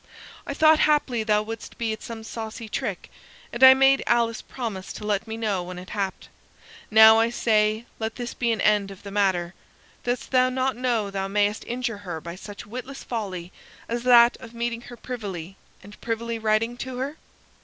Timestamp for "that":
14.01-14.37